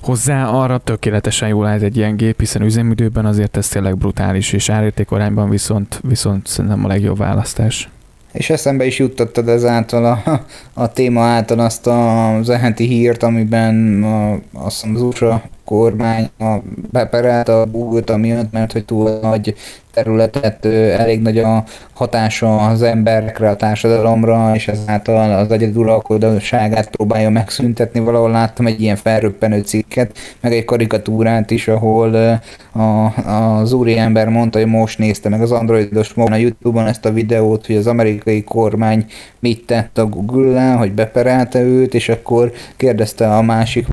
[0.00, 4.68] hozzá, arra tökéletesen jól állt egy ilyen gép, hiszen üzemidőben azért ez tényleg brutális, és
[4.68, 7.88] árértékarányban viszont, viszont szerintem a legjobb választás.
[8.32, 10.44] És eszembe is juttattad ezáltal a,
[10.82, 16.56] a téma által azt az eheti hírt, amiben a, azt hiszem az USA kormány a,
[16.90, 19.54] beperelt a Google-t amiatt, mert hogy túl nagy
[19.92, 28.00] területet, elég nagy a hatása az emberekre, a társadalomra, és ezáltal az egyeduralkodóságát próbálja megszüntetni.
[28.00, 32.40] Valahol láttam egy ilyen felröppenő cikket, meg egy karikatúrát is, ahol
[32.72, 37.04] a, az úri ember mondta, hogy most nézte meg az androidos módon a Youtube-on ezt
[37.04, 39.06] a videót, hogy az amerikai kormány
[39.38, 43.86] mit tett a Google-lel, hogy beperelte őt, és akkor kérdezte a másik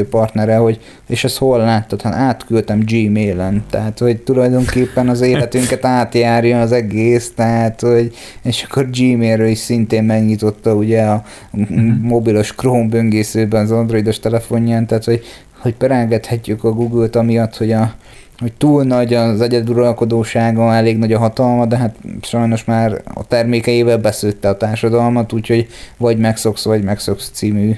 [0.00, 2.02] beszélő partnere, hogy és ezt hol láttad?
[2.02, 8.90] Hát átküldtem Gmail-en, tehát hogy tulajdonképpen az életünket átjárja az egész, tehát hogy és akkor
[8.90, 11.80] Gmailről is szintén megnyitotta ugye a mhm.
[12.02, 15.22] mobilos Chrome böngészőben az androidos telefonján, tehát hogy,
[15.58, 17.94] hogy perelgethetjük a Google-t amiatt, hogy a
[18.40, 23.98] hogy túl nagy az egyeduralkodósága, elég nagy a hatalma, de hát sajnos már a termékeivel
[23.98, 27.74] beszőtte a társadalmat, úgyhogy vagy megszoksz, vagy megszoksz című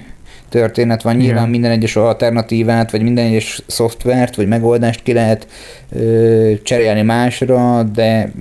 [0.53, 1.17] történet van.
[1.17, 1.51] Nyilván Igen.
[1.51, 5.47] minden egyes alternatívát, vagy minden egyes szoftvert, vagy megoldást ki lehet
[5.91, 8.33] ö, cserélni másra, de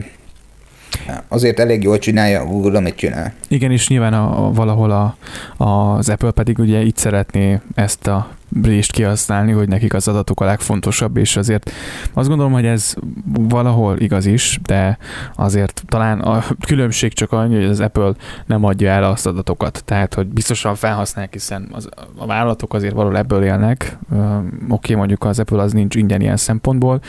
[1.28, 3.34] azért elég jól csinálja a Google, amit csinál.
[3.48, 5.16] Igen, és nyilván a, a, valahol a,
[5.64, 8.30] a, az Apple pedig ugye itt szeretné ezt a
[8.64, 11.72] rést kihasználni, hogy nekik az adatok a legfontosabb, és azért
[12.14, 12.94] azt gondolom, hogy ez
[13.26, 14.98] valahol igaz is, de
[15.36, 18.14] azért talán a különbség csak annyi, hogy az Apple
[18.46, 23.18] nem adja el azt adatokat, tehát hogy biztosan felhasználják, hiszen az, a vállalatok azért valahol
[23.18, 23.98] ebből élnek.
[24.10, 24.24] Oké,
[24.68, 27.02] okay, mondjuk az Apple az nincs ingyen ilyen szempontból,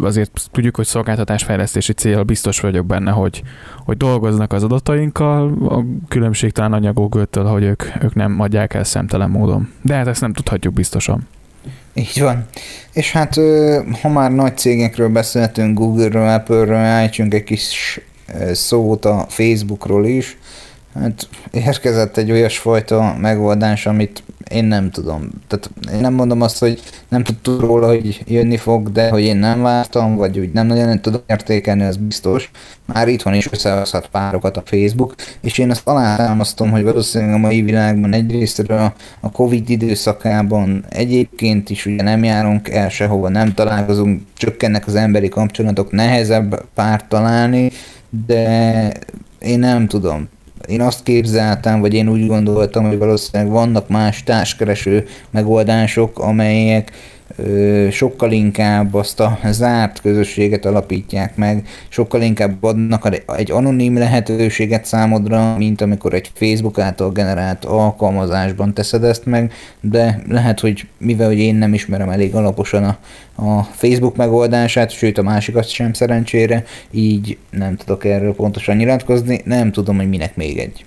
[0.00, 3.42] azért tudjuk, hogy szolgáltatásfejlesztési cél biztos vagyok benne, hogy,
[3.84, 6.78] hogy dolgoznak az adatainkkal, a különbség talán a
[7.48, 9.68] hogy ők, ők nem adják el szemtelen módon.
[9.82, 11.28] De hát ezt nem tudhatjuk biztosan.
[11.94, 12.46] Így van.
[12.92, 13.34] És hát
[14.02, 18.00] ha már nagy cégekről beszéltünk, Google-ről, Apple-ről, állítsunk egy kis
[18.52, 20.36] szót a Facebookról is,
[20.94, 25.28] Hát érkezett egy olyasfajta megoldás, amit én nem tudom.
[25.48, 29.36] Tehát én nem mondom azt, hogy nem tudtuk róla, hogy jönni fog, de hogy én
[29.36, 32.50] nem vártam, vagy úgy nem nagyon tudom értékelni, az biztos.
[32.84, 37.62] Már itthon is összehozhat párokat a Facebook, és én azt alátámasztom, hogy valószínűleg a mai
[37.62, 38.58] világban egyrészt
[39.20, 45.28] a Covid időszakában egyébként is ugye nem járunk el sehova, nem találkozunk, csökkennek az emberi
[45.28, 47.70] kapcsolatok, nehezebb párt találni,
[48.26, 48.92] de
[49.38, 50.28] én nem tudom
[50.66, 56.92] én azt képzeltem, vagy én úgy gondoltam, hogy valószínűleg vannak más társkereső megoldások, amelyek
[57.90, 65.56] sokkal inkább azt a zárt közösséget alapítják meg, sokkal inkább adnak egy anonim lehetőséget számodra,
[65.56, 71.38] mint amikor egy Facebook által generált alkalmazásban teszed ezt meg, de lehet, hogy mivel hogy
[71.38, 72.98] én nem ismerem elég alaposan a,
[73.34, 79.72] a Facebook megoldását, sőt a másikat sem szerencsére, így nem tudok erről pontosan nyilatkozni, nem
[79.72, 80.84] tudom, hogy minek még egy.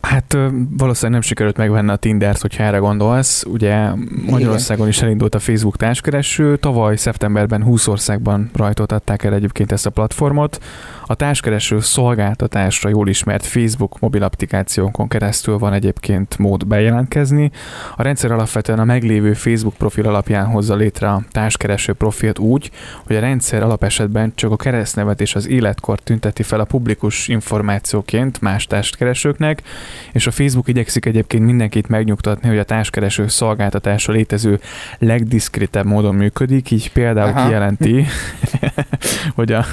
[0.00, 0.36] Hát
[0.76, 3.44] valószínűleg nem sikerült megvenni a Tindert, hogyha erre gondolsz.
[3.44, 3.88] Ugye
[4.26, 9.90] Magyarországon is elindult a Facebook társkereső, tavaly szeptemberben 20 országban rajtoltatták el egyébként ezt a
[9.90, 10.58] platformot.
[11.06, 17.50] A társkereső szolgáltatásra jól ismert Facebook mobil applikációnkon keresztül van egyébként mód bejelentkezni.
[17.96, 22.70] A rendszer alapvetően a meglévő Facebook profil alapján hozza létre a társkereső profilt úgy,
[23.06, 28.40] hogy a rendszer alapesetben csak a keresztnevet és az életkort tünteti fel a publikus információként
[28.40, 29.62] más társkeresőknek,
[30.12, 34.60] és a Facebook igyekszik egyébként mindenkit megnyugtatni, hogy a társkereső szolgáltatása létező
[34.98, 37.46] legdiszkrétebb módon működik, így például Aha.
[37.46, 38.06] kijelenti,
[39.34, 39.64] hogy a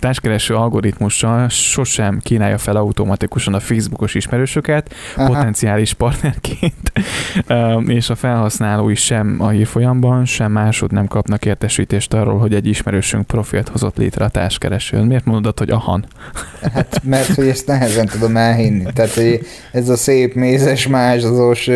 [0.00, 5.26] társkereső algoritmussal sosem kínálja fel automatikusan a Facebookos ismerősöket Aha.
[5.26, 6.92] potenciális partnerként,
[7.98, 12.66] és a felhasználó is sem a hírfolyamban, sem másod nem kapnak értesítést arról, hogy egy
[12.66, 15.06] ismerősünk profilt hozott létre a társkeresőn.
[15.06, 16.04] Miért mondod, hogy ahan?
[16.74, 18.84] Hát mert, hogy ezt nehezen tudom elhinni.
[18.92, 21.68] Tehát, hogy ez a szép mézes mázsazós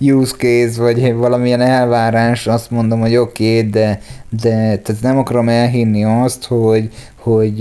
[0.00, 4.00] use case, vagy valamilyen elvárás, azt mondom, hogy oké, okay, de,
[4.40, 6.90] de tehát nem akarom elhinni azt, hogy,
[7.24, 7.58] hogy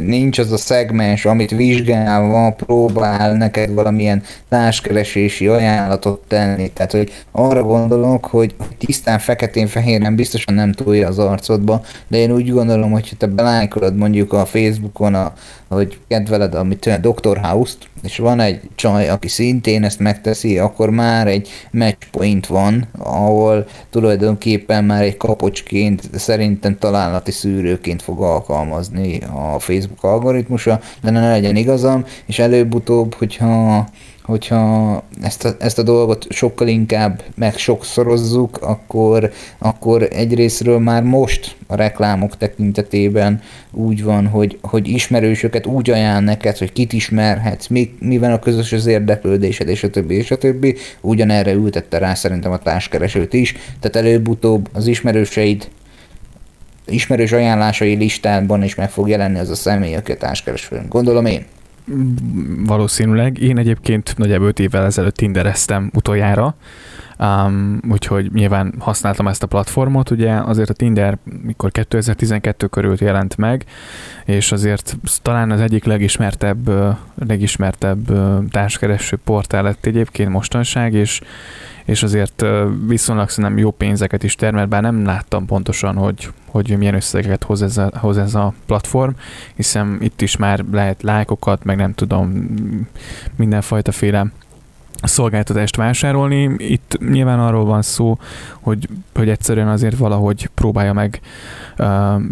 [0.00, 6.70] nincs az a szegmens, amit vizsgálva próbál neked valamilyen társkeresési ajánlatot tenni.
[6.70, 12.50] Tehát, hogy arra gondolok, hogy tisztán feketén-fehéren biztosan nem túlja az arcodba, de én úgy
[12.50, 15.32] gondolom, hogy te belájkolod mondjuk a Facebookon, a,
[15.68, 17.38] hogy kedveled amit a Dr.
[17.38, 22.88] House-t, és van egy csaj, aki szintén ezt megteszi, akkor már egy match point van,
[22.98, 28.99] ahol tulajdonképpen már egy kapocsként szerintem találati szűrőként fog alkalmazni
[29.32, 33.88] a Facebook algoritmusa, de ne legyen igazam, és előbb-utóbb, hogyha
[34.30, 41.56] hogyha ezt a, ezt a dolgot sokkal inkább meg sokszorozzuk, akkor, akkor egyrésztről már most
[41.66, 47.94] a reklámok tekintetében úgy van, hogy, hogy ismerősöket úgy ajánl neked, hogy kit ismerhetsz, mi,
[47.98, 50.76] miben a közös az érdeklődésed, és a többi, és a többi.
[51.00, 55.68] Ugyanerre ültette rá szerintem a társkeresőt is, tehát előbb-utóbb az ismerőseid
[56.90, 60.82] ismerős ajánlásai listában is meg fog jelenni az a személy, aki a társkereső.
[60.88, 61.44] Gondolom én.
[62.66, 63.38] Valószínűleg.
[63.38, 66.54] Én egyébként nagyjából 5 évvel ezelőtt tindereztem utoljára,
[67.18, 70.10] um, úgyhogy nyilván használtam ezt a platformot.
[70.10, 73.64] Ugye azért a Tinder, mikor 2012 körül jelent meg,
[74.24, 76.70] és azért talán az egyik legismertebb,
[77.26, 78.12] legismertebb
[78.50, 81.20] társkereső portál lett egyébként mostanság, és
[81.90, 82.44] és azért
[82.86, 87.62] viszonylag szerintem jó pénzeket is termel, bár nem láttam pontosan, hogy, hogy milyen összegeket hoz
[87.62, 89.12] ez, a, hoz ez a platform,
[89.54, 92.50] hiszen itt is már lehet lájkokat, meg nem tudom,
[93.36, 94.26] mindenfajta féle
[95.02, 96.54] szolgáltatást vásárolni.
[96.58, 98.18] Itt nyilván arról van szó,
[98.60, 101.20] hogy, hogy egyszerűen azért valahogy próbálja meg,
[101.78, 101.86] uh,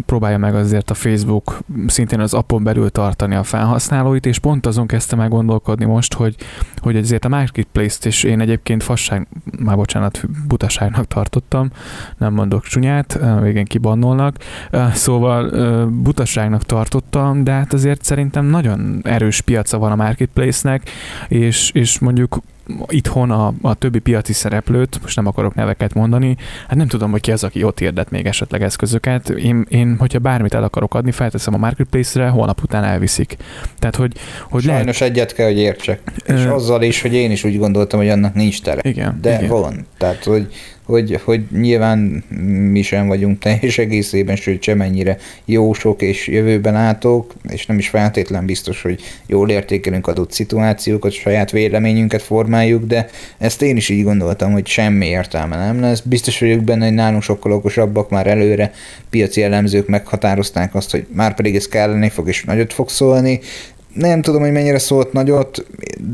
[0.05, 4.87] próbálja meg azért a Facebook szintén az appon belül tartani a felhasználóit, és pont azon
[4.87, 6.35] kezdte meg gondolkodni most, hogy,
[6.77, 9.27] hogy azért a Marketplace-t is én egyébként fasság,
[9.59, 11.69] már bocsánat, butaságnak tartottam,
[12.17, 14.35] nem mondok csúnyát, végén kibannolnak,
[14.71, 20.89] uh, szóval uh, butaságnak tartottam, de hát azért szerintem nagyon erős piaca van a Marketplace-nek,
[21.27, 22.39] és, és mondjuk
[22.87, 27.21] itthon a, a többi piaci szereplőt, most nem akarok neveket mondani, hát nem tudom, hogy
[27.21, 29.29] ki az, aki ott érdet még esetleg eszközöket.
[29.29, 33.37] Én, én hogyha bármit el akarok adni, felteszem a marketplace-re, holnap után elviszik.
[33.79, 34.13] Tehát, hogy,
[34.49, 35.15] hogy Sajnos lehet...
[35.15, 36.01] egyet kell, hogy értsek.
[36.25, 36.49] És Ö...
[36.49, 38.89] azzal is, hogy én is úgy gondoltam, hogy annak nincs tere.
[38.89, 39.17] Igen.
[39.21, 39.49] De igen.
[39.49, 39.85] van.
[39.97, 40.47] Tehát, hogy
[40.89, 42.23] hogy, hogy nyilván
[42.71, 48.45] mi sem vagyunk teljes egészében, sőt semennyire jósok és jövőben átok, és nem is feltétlen
[48.45, 54.51] biztos, hogy jól értékelünk adott szituációkat, saját véleményünket formáljuk, de ezt én is így gondoltam,
[54.51, 55.99] hogy semmi értelme nem lesz.
[55.99, 58.71] Biztos vagyok benne, hogy nálunk sokkal okosabbak már előre
[59.09, 63.39] piaci elemzők meghatározták azt, hogy már pedig ez kelleni fog és nagyot fog szólni,
[63.93, 65.65] nem tudom, hogy mennyire szólt nagyot,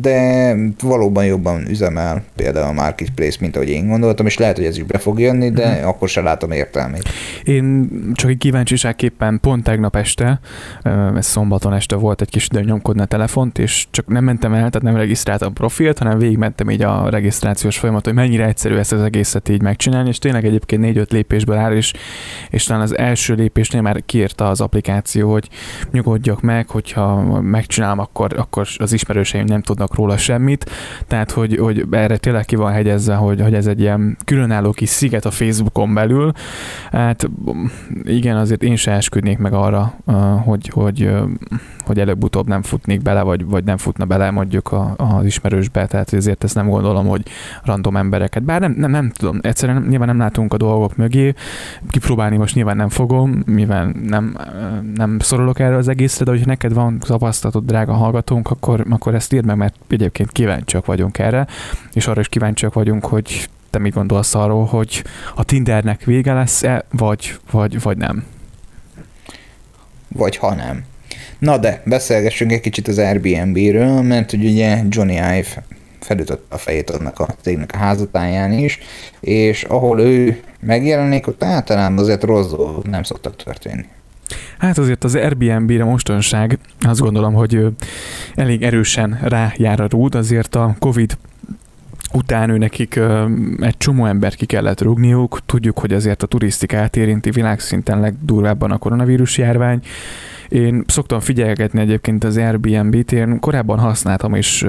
[0.02, 4.78] de valóban jobban üzemel például a Marketplace, mint ahogy én gondoltam, és lehet, hogy ez
[4.78, 5.88] is be fog jönni, de uh-huh.
[5.88, 7.10] akkor se látom értelmét.
[7.44, 10.40] Én csak egy kíváncsiságképpen pont tegnap este,
[11.16, 14.58] ez szombaton este volt egy kis idő nyomkodni a telefont, és csak nem mentem el,
[14.58, 19.02] tehát nem regisztráltam profilt, hanem végigmentem így a regisztrációs folyamat, hogy mennyire egyszerű ezt az
[19.02, 21.94] egészet így megcsinálni, és tényleg egyébként négy-öt lépésből áll, és,
[22.50, 25.50] és talán az első lépésnél már kiírta az applikáció, hogy
[25.92, 30.71] nyugodjak meg, hogyha meg megcsinálom, akkor, akkor az ismerőseim nem tudnak róla semmit.
[31.08, 34.89] Tehát, hogy, hogy erre tényleg ki van hegyezve, hogy, hogy ez egy ilyen különálló kis
[34.89, 36.32] sziget a Facebookon belül.
[36.91, 37.30] Hát
[38.04, 39.93] igen, azért én se esküdnék meg arra,
[40.43, 41.12] hogy, hogy,
[41.86, 46.13] hogy előbb-utóbb nem futnék bele, vagy, vagy nem futna bele mondjuk a, az ismerősbe, tehát
[46.13, 47.23] ezért ezt nem gondolom, hogy
[47.63, 48.43] random embereket.
[48.43, 51.34] Bár nem, nem, nem tudom, egyszerűen nyilván nem látunk a dolgok mögé,
[51.89, 54.38] kipróbálni most nyilván nem fogom, mivel nem,
[54.95, 56.99] nem szorolok erre az egészre, de hogy neked van
[57.56, 61.48] tapasztalatod drága hallgatónk, akkor, akkor ezt írd meg, mert egyébként kíváncsiak vagyunk erre,
[61.94, 65.04] és arra is kíváncsiak vagyunk, hogy te mit gondolsz arról, hogy
[65.36, 68.26] a Tindernek vége lesz-e, vagy, vagy, vagy nem?
[70.08, 70.84] Vagy ha nem.
[71.39, 75.63] Na de, beszélgessünk egy kicsit az Airbnb-ről, mert ugye Johnny Ive
[76.00, 78.80] felütött a fejét annak a cégnek a házatáján is,
[79.20, 83.86] és ahol ő megjelenik, ott általában azért rossz dolgok nem szoktak történni.
[84.58, 87.66] Hát azért az Airbnb-re mostanság azt gondolom, hogy
[88.36, 91.18] elég erősen rájár a rúd, azért a Covid
[92.14, 93.00] után ő nekik
[93.60, 95.40] egy csomó ember ki kellett rúgniuk.
[95.46, 99.80] Tudjuk, hogy azért a turisztikát érinti világszinten legdurvábban a koronavírus járvány.
[100.50, 104.66] Én szoktam figyelgetni egyébként az Airbnb-t, én korábban használtam is,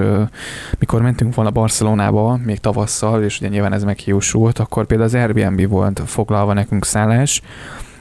[0.79, 5.67] mikor mentünk volna Barcelonába, még tavasszal, és ugye nyilván ez meghiúsult, akkor például az Airbnb
[5.67, 7.41] volt foglalva nekünk szállás,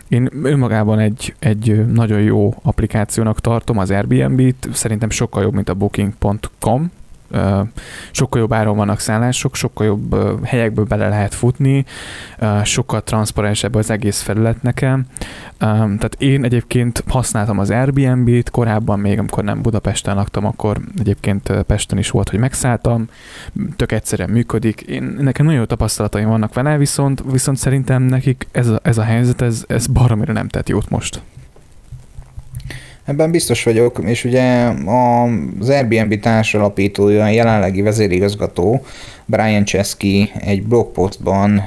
[0.09, 5.75] én önmagában egy, egy nagyon jó applikációnak tartom az Airbnb-t, szerintem sokkal jobb, mint a
[5.75, 6.91] booking.com,
[8.11, 11.85] sokkal jobb áron vannak szállások, sokkal jobb helyekből bele lehet futni,
[12.63, 15.07] sokkal transzparensebb az egész felület nekem.
[15.59, 21.99] Tehát én egyébként használtam az Airbnb-t, korábban még, amikor nem Budapesten laktam, akkor egyébként Pesten
[21.99, 23.09] is volt, hogy megszálltam,
[23.77, 24.81] tök egyszerűen működik.
[24.81, 29.03] Én, nekem nagyon jó tapasztalataim vannak vele, viszont, viszont szerintem nekik ez a, ez a
[29.03, 31.21] helyzet, ez, ez baromira nem tett jót most.
[33.07, 34.73] Ebben biztos vagyok, és ugye
[35.59, 38.85] az Airbnb társalapítója, jelenlegi vezérigazgató
[39.27, 41.65] Brian Chesky egy blogpostban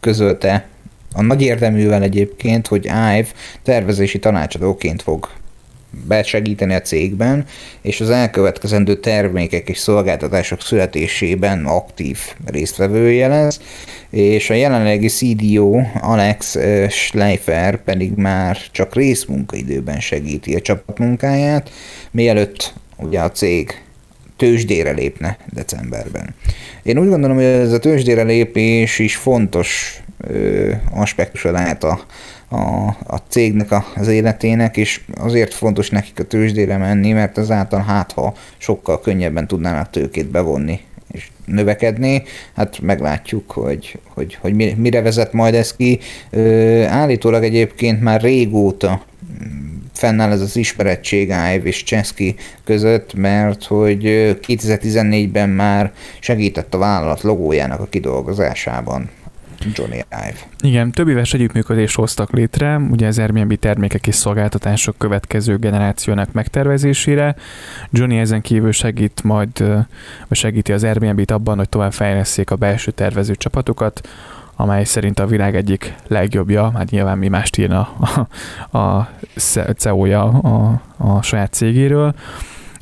[0.00, 0.66] közölte
[1.14, 3.26] a nagy érdeművel egyébként, hogy IVE
[3.62, 5.28] tervezési tanácsadóként fog
[6.06, 7.44] besegíteni a cégben,
[7.82, 13.60] és az elkövetkezendő termékek és szolgáltatások születésében aktív résztvevője lesz,
[14.10, 16.56] és a jelenlegi CDO Alex
[16.88, 21.70] Schleifer pedig már csak részmunkaidőben segíti a csapatmunkáját,
[22.10, 23.82] mielőtt ugye a cég
[24.36, 26.34] tőzsdére lépne decemberben.
[26.82, 30.02] Én úgy gondolom, hogy ez a tőzsdére lépés is fontos
[30.90, 32.00] aspektusa lehet a,
[32.48, 38.12] a, a cégnek az életének, és azért fontos nekik a tőzsdére menni, mert azáltal hát,
[38.12, 40.80] ha sokkal könnyebben tudnának tőkét bevonni
[41.12, 42.22] és növekedni,
[42.54, 45.98] hát meglátjuk, hogy, hogy, hogy mire vezet majd ez ki.
[46.86, 49.02] Állítólag egyébként már régóta
[49.92, 54.00] fennáll ez az ismerettség Ive és Cseszki között, mert hogy
[54.46, 59.10] 2014-ben már segített a vállalat logójának a kidolgozásában.
[59.72, 60.38] Johnny Ive.
[60.60, 67.36] Igen, több éves együttműködést hoztak létre, ugye az Airbnb termékek és szolgáltatások következő generációnak megtervezésére.
[67.90, 69.58] Johnny ezen kívül segít majd,
[70.28, 74.08] vagy segíti az Airbnb-t abban, hogy tovább fejleszék a belső tervező csapatokat,
[74.56, 77.88] amely szerint a világ egyik legjobbja, hát nyilván mi mást írna
[78.70, 79.08] a, a
[79.76, 82.14] CEO-ja a, a saját cégéről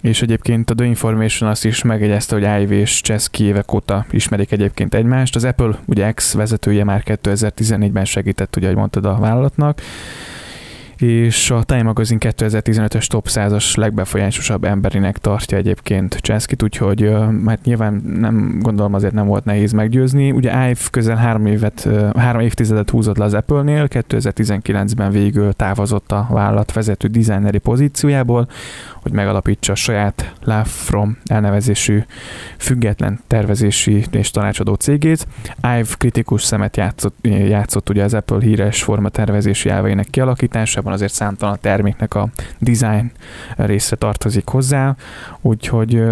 [0.01, 4.53] és egyébként a The Information azt is megjegyezte, hogy Ivy és Chesky évek óta ismerik
[4.53, 5.37] egyébként egymást.
[5.37, 9.81] Az Apple ugye ex vezetője már 2014-ben segített, ugye, ahogy mondtad a vállalatnak,
[11.01, 17.13] és a Time Magazine 2015-ös top 100-as legbefolyásosabb emberinek tartja egyébként Császkit, úgyhogy
[17.47, 20.31] hát nyilván nem gondolom azért nem volt nehéz meggyőzni.
[20.31, 26.27] Ugye Ive közel három, évet, három évtizedet húzott le az Apple-nél, 2019-ben végül távozott a
[26.31, 28.49] vállalat vezető designeri pozíciójából,
[29.03, 32.03] hogy megalapítsa a saját Love From elnevezésű
[32.59, 35.27] független tervezési és tanácsadó cégét.
[35.57, 41.59] Ive kritikus szemet játszott, játszott ugye az Apple híres forma tervezési elveinek kialakításában, azért számtalan
[41.61, 43.11] terméknek a design
[43.57, 44.97] része tartozik hozzá,
[45.41, 46.03] úgyhogy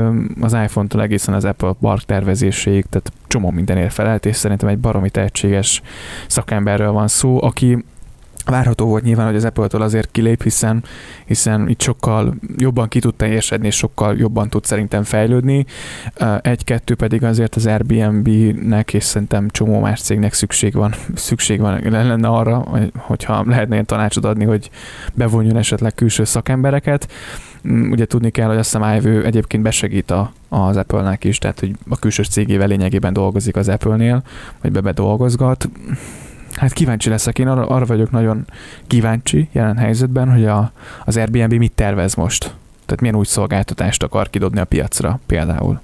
[0.41, 5.11] az iPhone-tól egészen az Apple Park tervezéséig, tehát csomó mindenért felelt, és szerintem egy baromi
[5.11, 5.83] tehetséges
[6.27, 7.85] szakemberről van szó, aki
[8.51, 10.84] Várható volt nyilván, hogy az Apple-től azért kilép, hiszen,
[11.24, 15.66] hiszen itt sokkal jobban ki tud teljesedni, és sokkal jobban tud szerintem fejlődni.
[16.40, 22.28] Egy-kettő pedig azért az Airbnb-nek, és szerintem csomó más cégnek szükség van, szükség van lenne
[22.28, 24.70] arra, hogyha lehetne ilyen tanácsot adni, hogy
[25.14, 27.09] bevonjon esetleg külső szakembereket.
[27.68, 31.61] Mm, ugye tudni kell, hogy azt hiszem Ive egyébként besegít a, az Apple-nek is, tehát
[31.61, 34.22] hogy a külső cégével lényegében dolgozik az Apple-nél,
[34.61, 35.68] vagy be dolgozgat
[36.59, 38.47] Hát kíváncsi leszek, én arra, arra vagyok nagyon
[38.87, 40.73] kíváncsi jelen helyzetben, hogy a,
[41.05, 42.55] az Airbnb mit tervez most.
[42.87, 45.81] Tehát milyen új szolgáltatást akar kidobni a piacra például.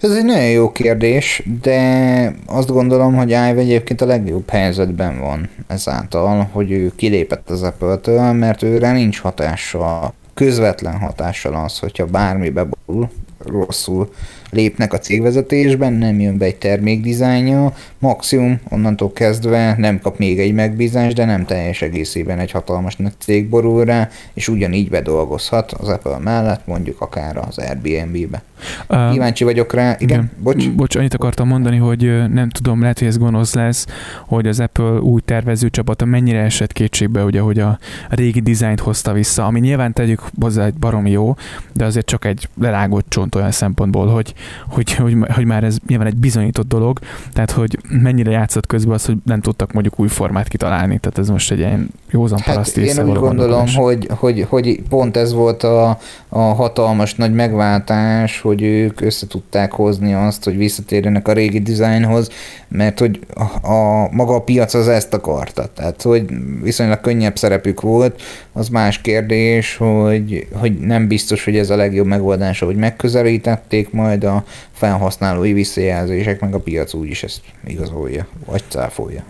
[0.00, 5.48] Ez egy nagyon jó kérdés, de azt gondolom, hogy Ive egyébként a legjobb helyzetben van
[5.66, 12.50] ezáltal, hogy ő kilépett az Apple-től, mert őre nincs hatása, közvetlen hatással az, hogyha bármi
[12.50, 13.08] beborul,
[13.46, 14.12] rosszul
[14.50, 20.54] lépnek a cégvezetésben, nem jön be egy termékdizájnja, maximum onnantól kezdve nem kap még egy
[20.54, 25.88] megbízást, de nem teljes egészében egy hatalmas nagy cég borul rá, és ugyanígy bedolgozhat az
[25.88, 28.42] Apple mellett, mondjuk akár az Airbnb-be.
[28.88, 29.96] Uh, Kíváncsi vagyok rá.
[29.98, 30.30] Igen, igen.
[30.38, 30.70] bocs.
[30.70, 33.86] Bocs, annyit akartam mondani, hogy nem tudom, lehet, hogy ez gonosz lesz,
[34.26, 37.78] hogy az Apple új tervező csapata mennyire esett kétségbe, ugye, hogy a
[38.08, 41.34] régi dizájnt hozta vissza, ami nyilván tegyük hozzá egy barom jó,
[41.72, 44.34] de azért csak egy lerágott csont olyan szempontból, hogy,
[44.68, 46.98] hogy, hogy, hogy már ez nyilván egy bizonyított dolog,
[47.32, 51.28] tehát hogy mennyire játszott közben az, hogy nem tudtak mondjuk új formát kitalálni, tehát ez
[51.28, 55.98] most egy ilyen józan hát Én úgy gondolom, hogy, hogy, hogy, pont ez volt a,
[56.28, 62.28] a hatalmas nagy megváltás, hogy ők össze tudták hozni azt, hogy visszatérjenek a régi dizájnhoz,
[62.68, 65.68] mert hogy a, a maga a piac az ezt akarta.
[65.74, 66.24] Tehát, hogy
[66.62, 68.22] viszonylag könnyebb szerepük volt,
[68.52, 74.24] az más kérdés, hogy, hogy nem biztos, hogy ez a legjobb megoldás, hogy megközelítették, majd
[74.30, 79.24] a felhasználói visszajelzések, meg a piac úgyis ezt igazolja, vagy cáfolja.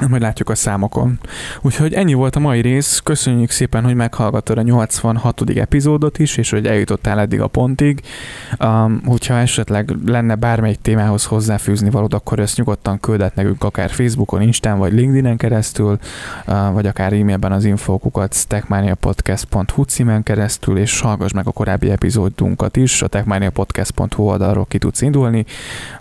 [0.00, 1.18] Majd látjuk a számokon.
[1.62, 3.00] Úgyhogy ennyi volt a mai rész.
[3.04, 5.50] Köszönjük szépen, hogy meghallgattad a 86.
[5.50, 8.02] epizódot is, és hogy eljutottál eddig a pontig.
[8.58, 14.42] Um, hogyha esetleg lenne bármelyik témához hozzáfűzni valód, akkor ezt nyugodtan küldet nekünk akár Facebookon,
[14.42, 15.98] Instán vagy LinkedIn-en keresztül,
[16.46, 22.76] uh, vagy akár e-mailben az infókukat techmaniapodcast.hu címen keresztül, és hallgass meg a korábbi epizódunkat
[22.76, 25.44] is, a techmaniapodcast.hu oldalról ki tudsz indulni,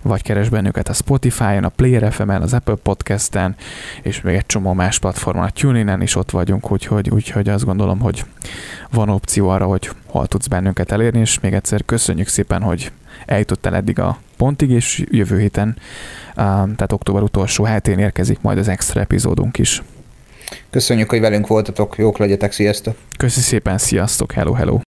[0.02, 3.56] vagy keres bennünket a Spotify-on, a Player FM-en, az Apple Podcast-en,
[4.02, 8.00] és még egy csomó más platformon, a TuneIn-en is ott vagyunk, úgyhogy, úgyhogy azt gondolom,
[8.00, 8.26] hogy
[8.92, 12.92] van opció arra, hogy hol tudsz bennünket elérni, és még egyszer köszönjük szépen, hogy
[13.26, 15.78] eljutottál eddig a pontig, és jövő héten,
[16.36, 19.84] tehát október utolsó hetén érkezik majd az extra epizódunk is.
[20.70, 22.96] Köszönjük, hogy velünk voltatok, jók legyetek, sziasztok!
[23.18, 24.80] Köszi szépen, sziasztok, hello, hello!